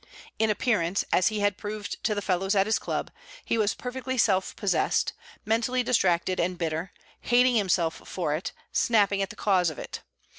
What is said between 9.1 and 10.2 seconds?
at the cause of it.